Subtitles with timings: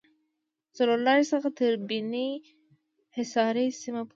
[0.67, 2.29] له څلورلارې څخه تر بیني
[3.17, 4.09] حصار سیمې پورې